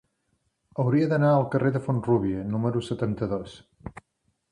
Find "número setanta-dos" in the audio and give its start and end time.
2.55-3.55